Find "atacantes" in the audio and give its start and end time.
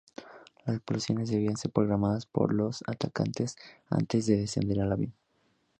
2.87-3.55